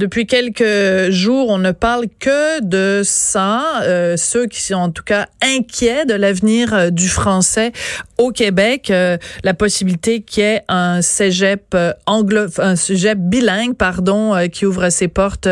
Depuis 0.00 0.26
quelques 0.26 1.10
jours, 1.10 1.50
on 1.50 1.58
ne 1.58 1.72
parle 1.72 2.06
que 2.18 2.62
de 2.62 3.02
ça. 3.04 3.82
Euh, 3.82 4.16
ceux 4.16 4.46
qui 4.46 4.62
sont 4.62 4.76
en 4.76 4.90
tout 4.90 5.02
cas 5.02 5.26
inquiets 5.42 6.06
de 6.06 6.14
l'avenir 6.14 6.72
euh, 6.72 6.88
du 6.88 7.06
français 7.06 7.72
au 8.16 8.30
Québec, 8.30 8.90
euh, 8.90 9.18
la 9.44 9.52
possibilité 9.52 10.22
qu'il 10.22 10.42
y 10.42 10.46
ait 10.46 10.62
un 10.68 11.02
cégep 11.02 11.76
anglo, 12.06 12.46
un 12.56 12.76
cégep 12.76 13.18
bilingue, 13.18 13.74
pardon, 13.74 14.34
qui 14.50 14.64
ouvre 14.64 14.88
ses 14.88 15.08
portes 15.08 15.48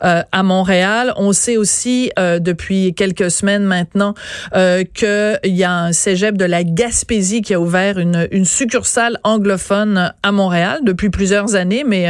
à 0.00 0.42
Montréal. 0.42 1.12
On 1.16 1.32
sait 1.32 1.58
aussi 1.58 2.10
depuis 2.16 2.94
quelques 2.94 3.30
semaines 3.30 3.64
maintenant 3.64 4.14
qu'il 4.54 5.38
y 5.44 5.64
a 5.64 5.72
un 5.72 5.92
cégep 5.92 6.38
de 6.38 6.46
la 6.46 6.64
Gaspésie 6.64 7.42
qui 7.42 7.52
a 7.52 7.60
ouvert 7.60 7.98
une, 7.98 8.28
une 8.30 8.46
succursale 8.46 9.18
anglophone 9.24 10.14
à 10.22 10.32
Montréal 10.32 10.80
depuis 10.84 11.10
plusieurs 11.10 11.54
années, 11.54 11.84
mais 11.86 12.08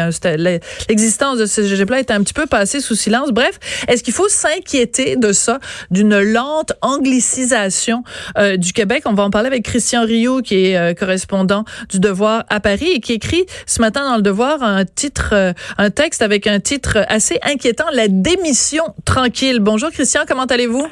l'existence 0.88 1.38
de 1.38 1.46
ce 1.46 1.75
cégep 1.76 1.90
est 1.92 2.10
un 2.10 2.22
petit 2.22 2.34
peu 2.34 2.46
passé 2.46 2.80
sous 2.80 2.94
silence. 2.94 3.30
Bref, 3.30 3.58
est-ce 3.88 4.02
qu'il 4.02 4.14
faut 4.14 4.28
s'inquiéter 4.28 5.16
de 5.16 5.32
ça, 5.32 5.58
d'une 5.90 6.18
lente 6.20 6.72
anglicisation 6.80 8.02
euh, 8.38 8.56
du 8.56 8.72
Québec? 8.72 9.02
On 9.06 9.12
va 9.12 9.24
en 9.24 9.30
parler 9.30 9.48
avec 9.48 9.64
Christian 9.64 10.04
Rio, 10.04 10.40
qui 10.40 10.66
est 10.66 10.76
euh, 10.76 10.94
correspondant 10.94 11.64
du 11.90 12.00
Devoir 12.00 12.44
à 12.48 12.60
Paris 12.60 12.90
et 12.94 13.00
qui 13.00 13.12
écrit 13.12 13.44
ce 13.66 13.80
matin 13.80 14.08
dans 14.08 14.16
le 14.16 14.22
Devoir 14.22 14.62
un 14.62 14.84
titre, 14.84 15.30
euh, 15.32 15.52
un 15.78 15.90
texte 15.90 16.22
avec 16.22 16.46
un 16.46 16.60
titre 16.60 16.98
assez 17.08 17.38
inquiétant, 17.42 17.86
La 17.92 18.08
démission 18.08 18.84
tranquille. 19.04 19.60
Bonjour 19.60 19.90
Christian, 19.90 20.22
comment 20.26 20.44
allez-vous? 20.44 20.86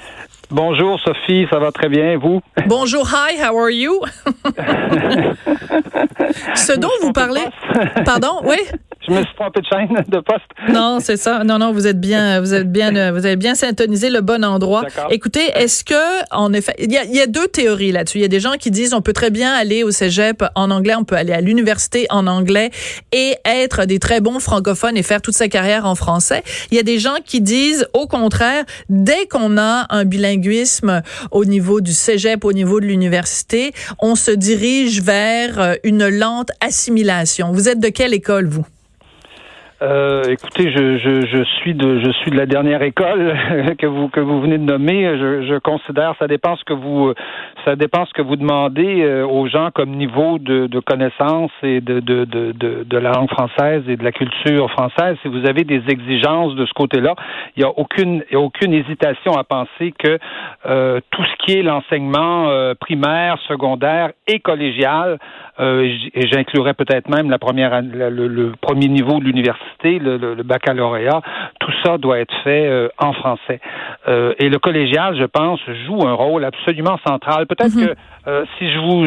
Bonjour 0.51 1.01
Sophie, 1.01 1.47
ça 1.51 1.59
va 1.59 1.73
très 1.73 1.89
bien, 1.89 2.19
vous? 2.19 2.41
Bonjour, 2.67 3.09
hi, 3.09 3.43
how 3.43 3.59
are 3.59 3.71
you? 3.71 3.99
Ce 6.55 6.79
dont 6.79 6.91
vous 7.03 7.13
parlez. 7.13 7.45
Pardon, 8.05 8.41
oui? 8.45 8.59
Je 9.07 9.13
me 9.13 9.23
suis 9.23 9.35
trompé 9.35 9.61
de 9.61 9.67
chaîne 9.67 10.05
de 10.09 10.21
poste. 10.21 10.45
Non, 10.73 10.99
c'est 11.01 11.17
ça. 11.17 11.45
Non, 11.45 11.59
non, 11.59 11.73
vous 11.73 11.87
êtes 11.87 12.01
bien, 12.01 12.41
vous 12.41 12.55
êtes 12.55 12.71
bien, 12.71 13.13
vous 13.13 13.27
avez 13.27 13.37
bien 13.37 13.55
syntonisé 13.55 14.11
le 14.11 14.21
bon 14.21 14.45
endroit. 14.45 14.85
Écoutez, 15.11 15.45
est-ce 15.55 15.85
que, 15.85 15.95
en 16.31 16.53
effet, 16.53 16.75
il 16.79 16.91
y 16.91 16.97
a, 16.97 17.05
y 17.05 17.21
a, 17.21 17.27
deux 17.27 17.49
théories 17.49 17.93
là-dessus. 17.93 18.19
Il 18.19 18.23
y 18.23 18.27
a 18.27 18.29
des 18.29 18.41
gens 18.41 18.55
qui 18.59 18.71
disent 18.71 18.95
on 18.95 19.03
peut 19.03 19.13
très 19.13 19.31
bien 19.31 19.53
aller 19.53 19.83
au 19.83 19.91
cégep 19.91 20.45
en 20.55 20.71
anglais, 20.71 20.95
on 20.95 21.05
peut 21.05 21.17
aller 21.17 21.33
à 21.33 21.41
l'université 21.41 22.07
en 22.11 22.27
anglais 22.27 22.71
et 23.13 23.37
être 23.45 23.85
des 23.87 23.99
très 23.99 24.21
bons 24.21 24.41
francophones 24.41 24.97
et 24.97 25.03
faire 25.03 25.21
toute 25.21 25.35
sa 25.35 25.49
carrière 25.49 25.87
en 25.87 25.95
français. 25.95 26.43
Il 26.71 26.77
y 26.77 26.81
a 26.81 26.83
des 26.83 26.99
gens 26.99 27.17
qui 27.25 27.41
disent 27.41 27.87
au 27.93 28.07
contraire, 28.07 28.65
dès 28.89 29.27
qu'on 29.27 29.59
a 29.59 29.87
un 29.91 30.05
bilinguisme 30.05 31.03
au 31.31 31.45
niveau 31.45 31.81
du 31.81 31.93
cégep, 31.93 32.45
au 32.45 32.53
niveau 32.53 32.81
de 32.81 32.87
l'université, 32.87 33.73
on 33.99 34.15
se 34.15 34.31
dirige 34.31 35.03
vers 35.03 35.61
euh, 35.61 35.75
une 35.85 36.09
lente 36.09 36.51
assimilation. 36.61 37.53
Vous 37.53 37.69
êtes 37.69 37.81
de 37.81 37.89
quelle 37.89 38.15
école, 38.15 38.47
vous? 38.47 38.65
Euh, 39.85 40.23
écoutez, 40.31 40.71
je, 40.71 40.97
je, 40.97 41.27
je, 41.27 41.45
suis 41.45 41.75
de 41.75 42.01
je 42.01 42.11
suis 42.13 42.31
de 42.31 42.37
la 42.37 42.47
dernière 42.47 42.81
école 42.81 43.37
que 43.79 43.87
vous 43.87 44.09
que 44.09 44.21
vous 44.21 44.41
venez 44.41 44.57
de 44.57 44.65
nommer. 44.65 45.19
Je, 45.19 45.47
je 45.47 45.59
considère 45.59 46.15
ça 46.19 46.27
dépend 46.27 46.57
ce 46.57 46.65
que 46.65 46.73
vous 46.73 47.13
ça 47.67 47.77
dépend 47.77 48.07
ce 48.07 48.15
que 48.15 48.23
vous 48.23 48.37
demandez 48.37 49.03
euh, 49.03 49.27
aux 49.27 49.47
gens 49.47 49.71
comme 49.75 49.91
niveau 49.91 50.39
de, 50.39 50.69
de 50.69 50.81
connaissance 50.81 51.51
et 51.63 51.83
de 51.83 52.01
de, 52.01 52.25
de, 52.25 52.53
de, 52.85 52.99
la 52.99 53.11
langue 53.11 53.29
française 53.29 53.83
et 53.87 53.97
de 53.97 54.05
la 54.05 54.13
culture 54.13 54.71
française. 54.71 55.19
Si 55.21 55.29
vous 55.29 55.47
avez 55.47 55.65
des 55.65 55.83
exigences 55.89 56.55
de 56.55 56.65
ce 56.65 56.73
côté-là, 56.73 57.15
il 57.55 57.63
n'y 57.63 57.67
a 57.67 57.73
aucune 57.77 58.23
y 58.33 58.37
a 58.37 58.41
aucune 58.41 58.73
hésitation 58.73 59.33
à 59.33 59.45
penser 59.45 59.93
que 59.99 60.19
euh, 60.65 61.01
tout 61.11 61.25
ce 61.25 61.45
qui 61.45 61.59
est 61.59 61.63
l'enseignement 61.63 62.49
euh, 62.49 62.75
primaire, 62.75 63.37
secondaire 63.49 64.13
et 64.29 64.39
collégial, 64.39 65.19
et 65.61 66.27
j'inclurais 66.27 66.75
peut-être 66.75 67.09
même 67.09 67.31
la 67.31 67.39
première 67.39 67.81
le 67.83 68.53
premier 68.61 68.89
niveau 68.89 69.21
de 69.21 69.25
l'université 69.25 69.74
le, 69.93 70.43
baccalauréat, 70.43 71.21
tout 71.61 71.73
ça 71.85 71.99
doit 71.99 72.19
être 72.19 72.35
fait 72.43 72.67
euh, 72.67 72.89
en 72.99 73.13
français. 73.13 73.61
Euh, 74.09 74.35
et 74.39 74.49
le 74.49 74.59
collégial, 74.59 75.17
je 75.19 75.25
pense, 75.25 75.61
joue 75.87 76.07
un 76.07 76.13
rôle 76.13 76.45
absolument 76.45 76.99
central. 77.07 77.47
Peut-être 77.47 77.75
mhm. 77.75 77.87
que 77.87 77.95
euh, 78.27 78.45
si 78.59 78.71
je 78.73 78.79
vous 78.79 79.05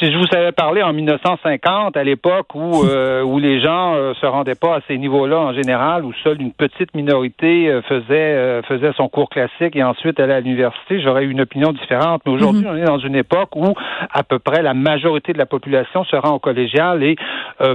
si 0.00 0.12
je 0.12 0.18
vous 0.18 0.36
avais 0.36 0.52
parlé 0.52 0.82
en 0.82 0.92
1950, 0.92 1.96
à 1.96 2.04
l'époque 2.04 2.54
où 2.54 2.84
où 3.24 3.38
les 3.38 3.60
gens 3.60 3.94
se 4.14 4.26
rendaient 4.26 4.56
pas 4.56 4.76
à 4.76 4.80
ces 4.88 4.98
niveaux-là 4.98 5.38
en 5.38 5.52
général, 5.52 6.04
où 6.04 6.12
seule 6.24 6.40
une 6.40 6.52
petite 6.52 6.94
minorité 6.94 7.80
faisait 7.88 8.62
faisait 8.62 8.92
son 8.96 9.08
cours 9.08 9.28
classique 9.28 9.76
et 9.76 9.84
ensuite 9.84 10.18
allait 10.18 10.34
à 10.34 10.40
l'université, 10.40 11.00
j'aurais 11.00 11.24
eu 11.24 11.30
une 11.30 11.40
opinion 11.40 11.72
différente. 11.72 12.22
Mais 12.26 12.32
aujourd'hui, 12.32 12.62
mhm. 12.62 12.70
on 12.70 12.76
est 12.76 12.84
dans 12.84 12.98
une 12.98 13.14
époque 13.14 13.54
où 13.54 13.74
à 14.12 14.22
peu 14.22 14.38
près 14.38 14.62
la 14.62 14.74
majorité 14.74 15.32
de 15.32 15.38
la 15.38 15.46
population 15.46 16.04
se 16.04 16.16
rend 16.16 16.34
au 16.34 16.38
collégial 16.40 17.02
et 17.02 17.16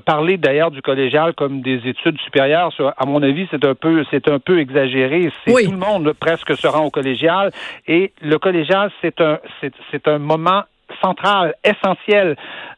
parler 0.06 0.38
d'ailleurs 0.38 0.72
du 0.72 0.81
collégial 0.81 1.34
comme 1.34 1.62
des 1.62 1.88
études 1.88 2.20
supérieure, 2.41 2.94
à 2.97 3.06
mon 3.06 3.22
avis, 3.22 3.47
c'est 3.52 3.63
un 3.66 3.75
peu, 3.75 4.03
c'est 4.09 4.28
un 4.28 4.40
peu 4.40 4.59
exagéré. 4.59 5.31
C'est 5.46 5.52
tout 5.52 5.72
le 5.72 5.78
monde 5.78 6.13
presque 6.13 6.56
se 6.56 6.68
rend 6.68 6.85
au 6.85 6.90
collégial 6.90 7.52
et 7.88 8.13
le 8.22 8.38
collégial, 8.40 8.91
c'est 9.02 9.19
un, 9.22 9.40
c'est 9.91 10.07
un 10.07 10.18
moment 10.18 10.63
central, 11.02 11.56
essentiel 11.64 12.36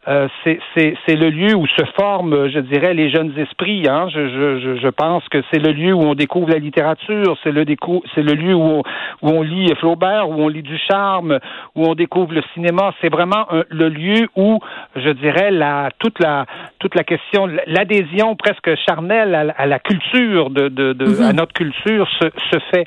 euh, 0.08 0.28
c'est 0.76 1.16
le 1.16 1.30
lieu 1.30 1.56
où 1.56 1.66
se 1.66 1.86
forment, 1.96 2.50
je 2.50 2.60
dirais, 2.60 2.94
les 2.94 3.10
jeunes 3.10 3.34
esprits. 3.38 3.88
Hein. 3.88 4.08
Je, 4.14 4.60
je, 4.60 4.76
je 4.76 4.88
pense 4.90 5.28
que 5.30 5.42
c'est 5.50 5.60
le 5.60 5.72
lieu 5.72 5.94
où 5.94 6.02
on 6.02 6.14
découvre 6.14 6.50
la 6.50 6.58
littérature, 6.58 7.38
c'est 7.42 7.52
le, 7.52 7.64
le 7.64 8.34
lieu 8.34 8.54
où 8.54 8.62
on, 8.62 8.84
où 9.22 9.30
on 9.30 9.42
lit 9.42 9.74
Flaubert, 9.80 10.30
où 10.30 10.34
on 10.34 10.50
lit 10.50 10.62
du 10.62 10.78
charme, 10.78 11.40
où 11.76 11.86
on 11.86 11.96
découvre 11.96 12.34
le 12.34 12.44
cinéma. 12.54 12.94
C'est 13.02 13.12
vraiment 13.12 13.48
le 13.70 13.88
lieu 13.88 14.28
où, 14.36 14.60
je 14.98 15.10
dirais, 15.10 15.52
la, 15.52 15.90
toute 16.00 16.20
la 16.20 16.46
toute 16.80 16.96
la 16.96 17.04
question, 17.06 17.48
l'adhésion 17.68 18.36
presque 18.36 18.76
charnelle 18.86 19.54
à, 19.58 19.66
la 19.66 19.80
culture 19.80 20.50
de, 20.50 20.68
de, 20.68 20.92
de 20.92 21.06
mm-hmm. 21.06 21.30
à 21.30 21.34
notre 21.34 21.54
culture 21.54 22.10
se, 22.20 22.28
se 22.52 22.60
fait. 22.72 22.86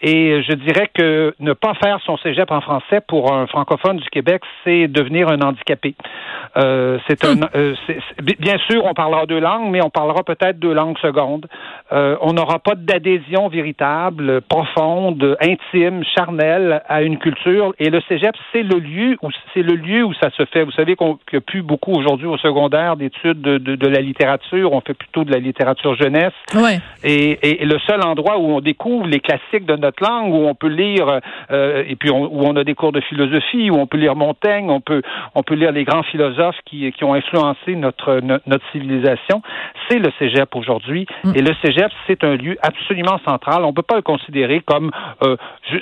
Et 0.00 0.42
je 0.42 0.52
dirais 0.52 0.88
que 0.94 1.34
ne 1.40 1.52
pas 1.52 1.74
faire 1.74 1.98
son 2.04 2.16
cégep 2.18 2.50
en 2.52 2.60
français 2.60 3.00
pour 3.06 3.32
un 3.32 3.46
francophone 3.48 3.96
du 3.96 4.08
Québec, 4.10 4.42
c'est 4.62 4.86
devenir 4.86 5.28
un 5.28 5.40
handicapé. 5.40 5.96
Euh, 6.56 6.98
c'est 7.08 7.24
un, 7.24 7.40
euh, 7.54 7.74
bien 8.38 8.58
sûr, 8.68 8.84
on 8.84 8.94
parlera 8.94 9.26
deux 9.26 9.40
langues, 9.40 9.70
mais 9.70 9.82
on 9.82 9.90
parlera 9.90 10.22
peut-être 10.22 10.58
deux 10.58 10.72
langues 10.72 10.98
secondes. 10.98 11.46
Euh, 11.92 12.16
on 12.20 12.32
n'aura 12.32 12.58
pas 12.58 12.74
d'adhésion 12.74 13.48
véritable, 13.48 14.40
profonde, 14.42 15.36
intime, 15.40 16.02
charnelle 16.16 16.82
à 16.88 17.02
une 17.02 17.18
culture. 17.18 17.74
Et 17.78 17.90
le 17.90 18.00
cégep, 18.02 18.34
c'est 18.52 18.62
le 18.62 18.78
lieu 18.78 19.16
où 19.22 19.30
c'est 19.54 19.62
le 19.62 19.74
lieu 19.74 20.04
où 20.04 20.14
ça 20.14 20.30
se 20.30 20.44
fait. 20.46 20.64
Vous 20.64 20.72
savez 20.72 20.96
qu'on 20.96 21.18
n'y 21.32 21.38
a 21.38 21.40
plus 21.40 21.62
beaucoup 21.62 21.92
aujourd'hui 21.92 22.26
au 22.26 22.36
secondaire 22.38 22.96
d'études 22.96 23.40
de, 23.40 23.58
de, 23.58 23.74
de, 23.74 23.88
la 23.88 24.00
littérature. 24.00 24.72
On 24.72 24.80
fait 24.80 24.94
plutôt 24.94 25.24
de 25.24 25.32
la 25.32 25.38
littérature 25.38 25.94
jeunesse. 25.94 26.32
Ouais. 26.54 26.80
Et, 27.02 27.62
et, 27.62 27.64
le 27.64 27.78
seul 27.80 28.02
endroit 28.02 28.38
où 28.38 28.52
on 28.52 28.60
découvre 28.60 29.06
les 29.06 29.20
classiques 29.20 29.66
de 29.66 29.76
notre 29.76 29.87
langue, 30.00 30.32
où 30.32 30.46
on 30.46 30.54
peut 30.54 30.68
lire, 30.68 31.20
euh, 31.50 31.84
et 31.86 31.96
puis 31.96 32.10
où 32.10 32.16
on 32.30 32.56
a 32.56 32.64
des 32.64 32.74
cours 32.74 32.92
de 32.92 33.00
philosophie, 33.00 33.70
où 33.70 33.76
on 33.76 33.86
peut 33.86 33.98
lire 33.98 34.16
Montaigne, 34.16 34.70
on 34.70 34.80
peut 34.80 35.02
on 35.34 35.42
peut 35.42 35.54
lire 35.54 35.72
les 35.72 35.84
grands 35.84 36.02
philosophes 36.02 36.58
qui, 36.64 36.90
qui 36.92 37.04
ont 37.04 37.14
influencé 37.14 37.74
notre, 37.74 38.20
notre, 38.22 38.64
civilisation, 38.72 39.42
c'est 39.88 39.98
le 39.98 40.10
cégep 40.18 40.54
aujourd'hui. 40.54 41.06
Mm. 41.24 41.32
Et 41.36 41.42
le 41.42 41.54
cégep, 41.62 41.90
c'est 42.06 42.24
un 42.24 42.36
lieu 42.36 42.56
absolument 42.62 43.18
central. 43.24 43.64
On 43.64 43.68
ne 43.68 43.72
peut 43.72 43.82
pas 43.82 43.96
le 43.96 44.02
considérer 44.02 44.60
comme, 44.60 44.90
euh, 45.22 45.36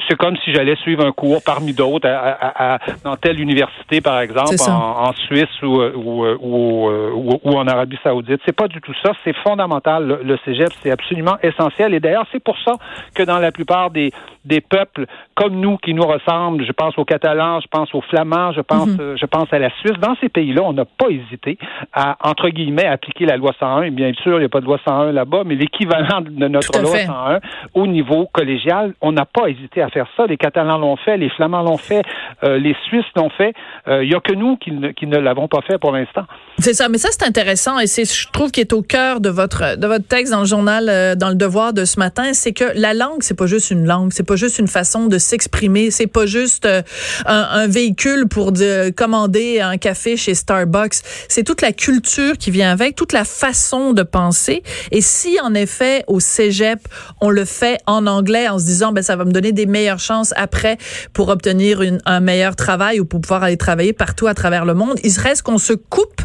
c'est 0.09 0.17
comme 0.17 0.37
si 0.44 0.53
j'allais 0.53 0.77
suivre 0.77 1.05
un 1.05 1.12
cours 1.12 1.43
parmi 1.44 1.73
d'autres 1.73 2.09
à, 2.09 2.78
dans 3.05 3.17
telle 3.17 3.41
université, 3.41 4.00
par 4.00 4.21
exemple, 4.21 4.55
en, 4.69 5.09
en, 5.09 5.12
Suisse 5.12 5.62
ou, 5.62 5.81
euh, 5.81 5.93
ou, 5.97 6.25
euh, 6.25 6.37
ou, 6.38 7.41
ou, 7.43 7.56
en 7.56 7.67
Arabie 7.67 7.99
Saoudite. 8.03 8.41
C'est 8.44 8.56
pas 8.56 8.69
du 8.69 8.81
tout 8.81 8.94
ça. 9.03 9.12
C'est 9.25 9.34
fondamental. 9.37 10.06
Le, 10.06 10.21
le 10.23 10.38
cégep, 10.44 10.69
c'est 10.83 10.91
absolument 10.91 11.37
essentiel. 11.43 11.94
Et 11.94 12.00
d'ailleurs, 12.00 12.27
c'est 12.33 12.43
pour 12.43 12.56
ça 12.65 12.73
que 13.15 13.23
dans 13.23 13.38
la 13.38 13.53
plupart 13.53 13.91
des, 13.96 14.12
des 14.44 14.60
peuples 14.60 15.06
comme 15.34 15.58
nous 15.60 15.76
qui 15.78 15.94
nous 15.94 16.06
ressemblent, 16.06 16.64
je 16.64 16.72
pense 16.72 16.96
aux 16.98 17.04
Catalans, 17.04 17.60
je 17.60 17.66
pense 17.68 17.94
aux 17.94 18.00
Flamands, 18.02 18.52
je 18.52 18.60
pense, 18.60 18.88
mm-hmm. 18.88 19.18
je 19.18 19.26
pense 19.26 19.52
à 19.52 19.58
la 19.58 19.70
Suisse, 19.80 19.98
dans 20.00 20.14
ces 20.20 20.28
pays-là, 20.28 20.62
on 20.62 20.72
n'a 20.72 20.84
pas 20.84 21.08
hésité 21.08 21.58
à, 21.92 22.16
entre 22.22 22.48
guillemets, 22.48 22.86
appliquer 22.86 23.26
la 23.26 23.36
loi 23.36 23.52
101. 23.58 23.82
Et 23.82 23.90
bien 23.90 24.12
sûr, 24.22 24.36
il 24.36 24.40
n'y 24.40 24.44
a 24.46 24.48
pas 24.48 24.60
de 24.60 24.66
loi 24.66 24.78
101 24.84 25.12
là-bas, 25.12 25.42
mais 25.44 25.54
l'équivalent 25.54 26.20
de 26.20 26.48
notre 26.48 26.81
loi 26.81 26.98
101 26.98 27.40
au 27.75 27.87
niveau 27.87 28.28
collégial, 28.32 28.94
on 29.00 29.12
n'a 29.12 29.25
pas 29.25 29.48
hésité 29.48 29.82
à 29.82 29.88
faire 29.88 30.06
ça. 30.16 30.26
Les 30.26 30.37
Catalans 30.37 30.78
l'ont 30.78 30.96
fait, 30.96 31.16
les 31.16 31.31
Flamands 31.31 31.62
l'ont 31.62 31.78
fait, 31.78 32.02
euh, 32.44 32.58
les 32.58 32.76
Suisses 32.87 33.04
l'ont 33.16 33.31
fait. 33.31 33.54
Euh, 33.88 34.04
il 34.04 34.10
n'y 34.10 34.14
a 34.14 34.20
que 34.20 34.34
nous 34.34 34.56
qui 34.56 34.72
ne, 34.72 34.90
qui 34.90 35.06
ne 35.06 35.19
l'avons 35.19 35.49
pas 35.49 35.60
fait 35.62 35.78
pour 35.78 35.92
l'instant. 35.92 36.25
C'est 36.58 36.75
ça, 36.75 36.88
mais 36.88 36.99
ça 36.99 37.08
c'est 37.10 37.26
intéressant 37.26 37.78
et 37.78 37.87
c'est, 37.87 38.04
je 38.04 38.28
trouve, 38.31 38.50
qui 38.50 38.60
est 38.60 38.72
au 38.72 38.82
cœur 38.82 39.20
de 39.20 39.28
votre 39.28 39.76
de 39.76 39.87
votre 39.87 40.06
texte 40.06 40.32
dans 40.32 40.40
le 40.40 40.46
journal, 40.46 40.88
euh, 40.88 41.14
dans 41.14 41.28
le 41.28 41.34
Devoir 41.34 41.72
de 41.72 41.84
ce 41.84 41.99
matin, 41.99 42.32
c'est 42.32 42.52
que 42.52 42.64
la 42.75 42.94
langue, 42.94 43.20
c'est 43.20 43.37
pas 43.38 43.46
juste 43.46 43.70
une 43.70 43.86
c'est 44.11 44.23
pas 44.23 44.37
juste 44.37 44.59
une 44.59 44.69
façon 44.69 45.06
de 45.06 45.19
s'exprimer, 45.19 45.91
c'est 45.91 46.06
pas 46.06 46.27
juste 46.27 46.67
un, 46.67 46.83
un, 47.27 47.67
véhicule 47.67 48.29
pour 48.29 48.53
de, 48.53 48.91
commander 48.91 49.61
un 49.61 49.77
café 49.77 50.17
chez 50.17 50.35
Starbucks 50.35 50.97
c'est 51.29 51.43
toute 51.43 51.62
la 51.62 51.73
culture 51.73 52.37
qui 52.38 52.50
vient 52.50 52.71
avec, 52.71 52.97
toute 52.97 53.12
la 53.12 53.25
façon 53.25 53.93
de 53.93 54.03
penser. 54.03 54.62
Et 54.91 55.00
si 55.00 55.38
en 55.41 55.55
effet 55.55 56.05
au 56.06 56.21
cégep 56.21 56.81
on 57.21 57.31
le 57.31 57.44
fait 57.44 57.79
en 57.87 58.06
anglais 58.06 58.49
en 58.49 58.59
se 58.59 58.65
disant 58.65 58.93
ben 58.93 59.03
ça 59.03 59.17
va 59.17 59.25
me 59.25 59.33
donner 59.33 59.53
des 59.53 59.67
meilleures 59.67 60.00
chances 60.00 60.33
après 60.37 60.79
pour 61.12 61.29
obtenir 61.29 61.83
un 62.05 62.21
meilleur 62.21 62.56
travail 62.56 63.00
ou 63.00 63.05
pour 63.05 63.21
pouvoir 63.21 63.43
aller 63.43 63.56
travailler 63.56 63.93
partout 63.93 64.27
à 64.27 64.35
travers 64.35 64.65
le 64.65 64.75
monde, 64.75 64.99
il 65.03 65.19
reste 65.19 65.43
qu'on 65.43 65.59
se 65.59 65.73
coupe 65.73 66.23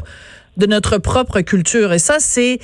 de 0.57 0.65
notre 0.65 0.97
propre 0.97 1.41
culture? 1.41 1.93
Et 1.93 1.99
ça, 1.99 2.17
c'est 2.19 2.59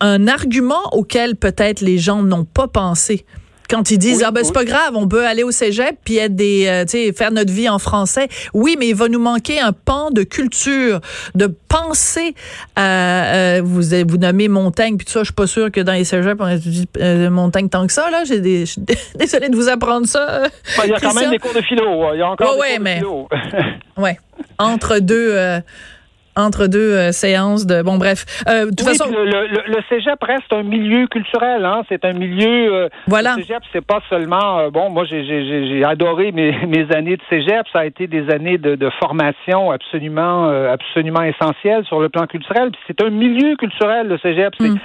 un 0.00 0.28
argument 0.28 0.92
auquel 0.92 1.36
peut-être 1.36 1.80
les 1.80 1.98
gens 1.98 2.22
n'ont 2.22 2.44
pas 2.44 2.68
pensé 2.68 3.24
quand 3.70 3.90
ils 3.90 3.98
disent 3.98 4.24
ah 4.26 4.32
ben 4.32 4.42
c'est 4.42 4.52
pas 4.52 4.64
grave, 4.64 4.94
on 4.94 5.06
peut 5.06 5.26
aller 5.26 5.44
au 5.44 5.52
cégep 5.52 5.96
puis 6.04 6.16
être 6.16 6.34
des 6.34 6.66
euh, 6.66 6.84
tu 6.84 6.90
sais 6.90 7.12
faire 7.12 7.30
notre 7.30 7.52
vie 7.52 7.68
en 7.68 7.78
français. 7.78 8.28
Oui, 8.52 8.76
mais 8.78 8.88
il 8.88 8.94
va 8.94 9.08
nous 9.08 9.20
manquer 9.20 9.60
un 9.60 9.72
pan 9.72 10.10
de 10.10 10.22
culture, 10.24 11.00
de 11.34 11.46
pensée. 11.68 12.34
Euh, 12.78 12.82
euh, 12.82 13.60
vous 13.62 13.82
vous 14.08 14.16
nommez 14.16 14.48
Montaigne 14.48 14.96
puis 14.96 15.06
tout 15.06 15.12
ça, 15.12 15.20
je 15.20 15.26
suis 15.26 15.34
pas 15.34 15.46
sûre 15.46 15.70
que 15.70 15.80
dans 15.80 15.92
les 15.92 16.04
cégeps 16.04 16.40
on 16.40 16.48
étudie 16.48 16.88
euh, 16.98 17.30
Montaigne 17.30 17.68
tant 17.68 17.86
que 17.86 17.92
ça 17.92 18.10
là, 18.10 18.24
j'ai 18.24 18.40
des 18.40 18.64
désolée 19.14 19.48
de 19.48 19.56
vous 19.56 19.68
apprendre 19.68 20.06
ça. 20.06 20.42
il 20.84 20.90
y 20.90 20.92
a 20.92 20.98
quand 20.98 21.14
même 21.14 21.30
des 21.30 21.38
cours 21.38 21.54
de 21.54 21.62
philo, 21.62 22.14
il 22.14 22.18
y 22.18 22.22
a 22.22 22.30
encore 22.30 22.56
des 22.56 22.76
cours 22.76 22.84
de 22.84 22.90
philo. 22.90 23.28
ouais, 23.96 24.18
entre 24.58 24.98
deux 24.98 25.60
entre 26.36 26.66
deux 26.66 26.92
euh, 26.92 27.12
séances 27.12 27.66
de 27.66 27.82
bon 27.82 27.98
bref. 27.98 28.24
Euh, 28.48 28.66
de 28.66 28.70
toute 28.70 28.82
façon, 28.82 29.10
le, 29.10 29.24
le, 29.24 29.48
le, 29.66 29.78
cégep 29.88 30.22
reste 30.22 30.52
un 30.52 30.62
milieu 30.62 31.06
culturel. 31.08 31.64
Hein? 31.64 31.82
C'est 31.88 32.04
un 32.04 32.12
milieu. 32.12 32.72
Euh, 32.72 32.88
voilà. 33.06 33.34
Le 33.36 33.42
cégep, 33.42 33.62
c'est 33.72 33.84
pas 33.84 34.00
seulement 34.08 34.68
bon. 34.70 34.90
Moi, 34.90 35.04
j'ai 35.04 35.84
adoré 35.84 36.32
mes, 36.32 36.52
mes 36.66 36.90
années 36.94 37.16
de 37.16 37.22
cégep. 37.28 37.66
Ça 37.72 37.80
a 37.80 37.84
été 37.84 38.06
des 38.06 38.30
années 38.30 38.58
de, 38.58 38.74
de 38.76 38.90
formation 39.00 39.70
absolument 39.70 40.48
absolument 40.48 41.22
essentielles 41.22 41.84
sur 41.86 42.00
le 42.00 42.08
plan 42.08 42.26
culturel. 42.26 42.70
C'est 42.86 43.02
un 43.02 43.10
milieu 43.10 43.56
culturel 43.56 44.06
le 44.08 44.18
cégep. 44.18 44.54
Mm. 44.60 44.76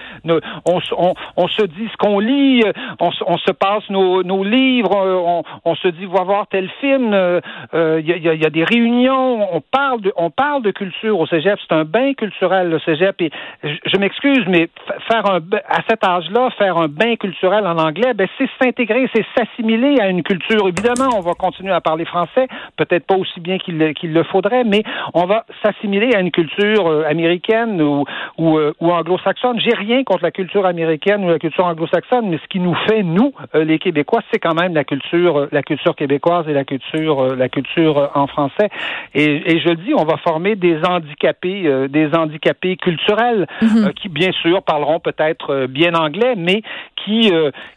On, 0.66 0.80
on, 0.98 1.14
on, 1.38 1.48
se 1.48 1.64
dit 1.64 1.88
ce 1.92 1.98
qu'on 1.98 2.20
lit. 2.20 2.64
On, 3.00 3.12
on, 3.28 3.38
se 3.38 3.52
passe 3.52 3.84
nos, 3.90 4.24
nos 4.24 4.44
livres. 4.44 4.96
On, 4.96 5.44
on, 5.64 5.76
se 5.76 5.88
dit 5.90 6.06
va 6.06 6.24
voir 6.24 6.48
tel 6.48 6.70
film. 6.82 7.08
Il 7.74 8.08
y, 8.08 8.30
a, 8.30 8.34
y, 8.34 8.46
a, 8.46 8.50
des 8.50 8.64
réunions. 8.64 9.56
On 9.56 9.62
parle 9.62 10.02
de 10.02 10.12
on 10.18 10.30
parle 10.30 10.64
de 10.64 10.72
culture 10.72 11.20
au 11.20 11.28
cégep, 11.28 11.35
c'est 11.42 11.76
un 11.76 11.84
bain 11.84 12.14
culturel, 12.14 12.70
le 12.70 12.80
cégep. 12.80 13.22
Et 13.22 13.32
je, 13.64 13.98
m'excuse, 13.98 14.44
mais 14.48 14.70
faire 15.12 15.26
à 15.26 15.80
cet 15.90 16.04
âge-là, 16.04 16.50
faire 16.58 16.78
un 16.78 16.88
bain 16.88 17.16
culturel 17.16 17.66
en 17.66 17.78
anglais, 17.78 18.14
ben, 18.14 18.28
c'est 18.38 18.50
s'intégrer, 18.62 19.10
c'est 19.14 19.26
s'assimiler 19.38 20.00
à 20.00 20.10
une 20.10 20.24
culture. 20.24 20.68
Évidemment, 20.68 21.18
on 21.18 21.22
va 21.22 21.34
continuer 21.34 21.72
à 21.72 21.82
parler 21.82 22.06
français, 22.06 22.48
peut-être 22.78 23.06
pas 23.06 23.16
aussi 23.16 23.40
bien 23.40 23.58
qu'il 23.58 23.78
le 23.78 24.24
faudrait, 24.24 24.64
mais 24.64 24.84
on 25.14 25.26
va 25.26 25.46
s'assimiler 25.64 26.14
à 26.16 26.20
une 26.20 26.32
culture 26.32 26.88
euh, 26.88 27.04
américaine 27.08 27.82
euh, 27.82 28.04
ou 28.80 28.92
anglo-saxonne. 28.92 29.60
J'ai 29.60 29.76
rien 29.76 30.04
contre 30.04 30.24
la 30.24 30.32
culture 30.32 30.66
américaine 30.66 31.24
ou 31.26 31.30
la 31.30 31.40
culture 31.40 31.66
anglo-saxonne, 31.66 32.30
mais 32.30 32.38
ce 32.38 32.48
qui 32.48 32.60
nous 32.60 32.76
fait, 32.88 33.04
nous, 33.04 33.34
euh, 33.56 33.64
les 33.64 33.80
Québécois, 33.80 34.22
c'est 34.32 34.40
quand 34.40 34.60
même 34.60 34.74
la 34.74 34.84
culture, 34.84 35.48
la 35.52 35.64
culture 35.64 35.96
québécoise 35.96 36.48
et 36.48 36.54
la 36.54 36.64
culture, 36.64 37.36
la 37.36 37.50
culture 37.50 38.12
en 38.14 38.28
français. 38.28 38.70
Et, 39.14 39.56
et 39.56 39.60
je 39.60 39.74
dis, 39.74 39.94
on 39.94 40.06
va 40.06 40.18
former 40.18 40.56
des 40.56 40.78
handicapés 40.84 41.25
euh, 41.46 41.88
des 41.88 42.16
handicapés 42.16 42.78
culturels, 42.78 43.48
mhm. 43.62 43.86
euh, 43.86 43.92
qui 43.92 44.10
bien 44.10 44.32
sûr 44.32 44.64
parleront 44.64 45.00
peut-être 45.00 45.52
euh, 45.52 45.68
bien 45.68 45.94
anglais, 45.94 46.36
mais 46.38 46.62
qui 47.04 47.32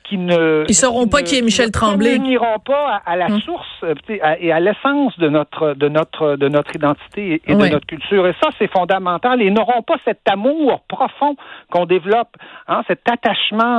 qui 0.08 0.18
ne 0.18 0.64
ils 0.68 0.74
sauront 0.74 1.06
pas 1.06 1.22
qui 1.22 1.36
est 1.36 1.42
Michel 1.42 1.70
Tremblay, 1.70 2.18
n'iront 2.18 2.58
pas 2.64 3.02
à, 3.04 3.16
la 3.16 3.28
mhm. 3.28 3.40
source 3.40 3.84
et 4.08 4.52
à 4.52 4.60
l'essence 4.60 5.18
de 5.18 5.28
notre 5.28 5.74
de 5.74 5.88
notre 5.88 6.36
de 6.36 6.48
notre 6.48 6.74
identité 6.74 7.42
et 7.46 7.54
de 7.54 7.68
notre 7.68 7.86
culture. 7.86 8.26
Et 8.26 8.34
ça, 8.42 8.50
c'est 8.58 8.70
fondamental. 8.70 9.42
Ils 9.42 9.52
n'auront 9.52 9.82
pas 9.82 9.96
cet 10.04 10.20
amour 10.30 10.80
profond 10.88 11.36
qu'on 11.70 11.86
développe, 11.86 12.36
hein, 12.68 12.82
cet 12.88 13.00
attachement 13.10 13.78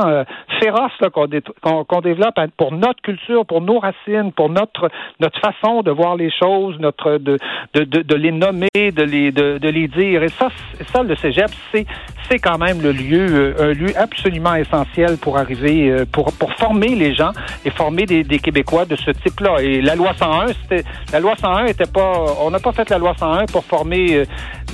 féroce 0.60 0.92
qu'on 1.14 2.02
développe 2.02 2.40
pour 2.58 2.72
notre 2.72 3.02
culture, 3.02 3.46
pour 3.46 3.62
nos 3.62 3.80
racines, 3.80 4.32
pour 4.36 4.50
notre 4.50 4.90
notre 5.20 5.40
façon 5.40 5.82
de 5.82 5.92
voir 5.92 6.16
les 6.16 6.32
choses, 6.32 6.78
notre 6.80 7.18
de 7.18 7.38
de, 7.74 7.84
de, 7.84 8.16
les 8.16 8.32
nommer, 8.32 8.68
de 8.76 9.04
les 9.04 9.32
de, 9.32 9.58
de 9.58 9.70
les 9.70 9.88
dire. 9.88 10.24
Et 10.24 10.30
ça, 10.30 10.50
ça 10.88 11.04
le 11.04 11.16
cégep, 11.16 11.50
c'est 11.72 11.86
c'est 12.30 12.40
quand 12.40 12.58
même 12.60 12.82
le 12.82 12.92
lieu, 12.92 13.26
euh, 13.30 13.72
un 13.72 13.74
lieu 13.74 13.92
absolument 13.98 14.56
essentiel 14.56 15.18
pour 15.18 15.38
arriver, 15.38 15.90
euh, 15.90 16.06
pour, 16.20 16.34
pour 16.34 16.52
former 16.56 16.96
les 16.96 17.16
gens 17.16 17.32
et 17.64 17.70
former 17.70 18.06
des, 18.06 18.26
des 18.26 18.40
Québécois 18.40 18.84
de 18.84 18.98
ce 18.98 19.12
type-là. 19.12 19.62
Et 19.62 19.82
la 19.82 19.96
loi 19.96 20.12
101, 20.20 20.48
c'était, 20.48 20.84
la 21.14 21.22
loi 21.22 21.36
101 21.40 21.68
était 21.68 21.86
pas, 21.86 22.36
on 22.42 22.52
n'a 22.52 22.60
pas 22.60 22.74
fait 22.74 22.90
la 22.90 22.98
loi 22.98 23.16
101 23.18 23.46
pour 23.46 23.64
former 23.64 24.16
euh, 24.16 24.26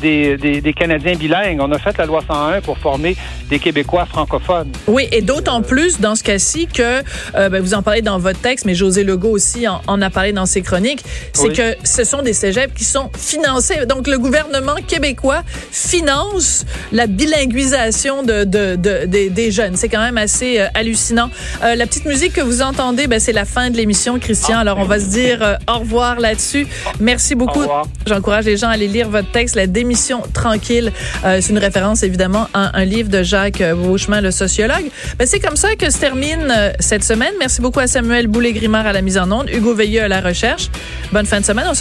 des, 0.02 0.38
des, 0.38 0.60
des, 0.60 0.74
Canadiens 0.74 1.14
bilingues. 1.14 1.60
On 1.62 1.72
a 1.72 1.78
fait 1.78 1.96
la 2.00 2.08
loi 2.08 2.22
101 2.28 2.62
pour 2.62 2.80
former 2.80 3.16
des 3.48 3.60
Québécois 3.60 4.06
francophones. 4.06 4.72
Oui, 4.88 5.08
et 5.12 5.22
d'autant 5.22 5.62
plus 5.62 6.02
dans 6.02 6.16
ce 6.16 6.24
cas-ci 6.24 6.66
que, 6.66 7.04
ben, 7.34 7.62
vous 7.62 7.76
en 7.76 7.84
parlez 7.84 8.02
dans 8.02 8.18
votre 8.18 8.40
texte, 8.40 8.66
mais 8.66 8.74
José 8.74 9.04
Legault 9.04 9.30
aussi 9.30 9.68
en, 9.68 9.82
en 9.88 10.02
a 10.02 10.10
parlé 10.10 10.34
dans 10.34 10.48
ses 10.48 10.64
chroniques, 10.64 11.04
c'est 11.32 11.56
que 11.56 11.78
ce 11.84 12.04
sont 12.04 12.24
des 12.24 12.34
cégeps 12.34 12.74
qui 12.74 12.84
sont 12.84 13.10
financés. 13.16 13.86
Donc, 13.86 14.08
le 14.08 14.18
gouvernement 14.18 14.76
québécois 14.88 15.44
finance 15.72 16.66
la 16.92 17.08
bilinguisation 17.08 18.24
de, 18.24 18.44
de, 18.44 18.76
de, 18.76 19.06
des 19.06 19.52
jeunes. 19.52 19.78
C'est 19.78 19.90
quand 19.90 20.04
même 20.04 20.18
assez 20.18 20.60
euh, 20.60 20.68
hallucinant. 20.74 21.30
Euh, 21.64 21.76
la 21.76 21.86
petite 21.86 22.06
musique 22.06 22.34
que 22.34 22.42
vous 22.42 22.62
entendez, 22.62 23.08
ben, 23.08 23.20
c'est 23.20 23.34
la 23.34 23.46
fin 23.46 23.70
de 23.70 23.78
l'émission, 23.78 24.20
Christian. 24.20 24.60
Alors, 24.60 24.78
on 24.80 24.86
va 24.86 25.00
se 25.00 25.06
dire 25.06 25.42
euh, 25.42 25.56
au 25.70 25.80
revoir 25.80 26.20
là-dessus. 26.20 26.68
Merci 27.00 27.36
beaucoup. 27.36 27.64
J'encourage 28.06 28.46
les 28.46 28.58
gens 28.58 28.68
à 28.70 28.72
aller 28.72 28.88
lire 28.88 29.10
votre 29.10 29.32
texte, 29.32 29.56
La 29.56 29.68
démission 29.68 30.22
tranquille. 30.34 30.92
c'est 31.24 31.50
une 31.50 31.58
référence, 31.58 32.04
évidemment, 32.04 32.48
à 32.54 32.78
un 32.78 32.86
livre 32.86 33.10
de 33.10 33.24
Jacques 33.24 33.64
Beauchemin, 33.76 34.22
le 34.22 34.32
sociologue. 34.32 34.86
Ben, 35.18 35.26
c'est 35.28 35.40
comme 35.40 35.56
ça 35.56 35.76
que 35.76 35.90
se 35.90 35.98
termine 35.98 36.54
cette 36.80 37.04
semaine. 37.04 37.34
Merci 37.40 37.62
beaucoup 37.62 37.80
à 37.80 37.88
Samuel 37.88 38.28
Boulay-Grimard 38.28 38.86
à 38.88 38.94
la 38.94 39.02
mise 39.02 39.18
en 39.18 39.32
onde, 39.32 39.50
Hugo 39.50 39.74
Veilleux 39.74 40.04
à 40.04 40.08
la 40.08 40.22
recherche. 40.22 40.70
Bonne 41.12 41.26
fin 41.26 41.40
de 41.40 41.46
semaine. 41.46 41.66